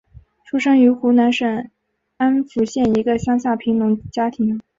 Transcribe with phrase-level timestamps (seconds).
[0.45, 1.69] 出生于湖南省
[2.17, 4.59] 安福县一个乡下贫农家庭。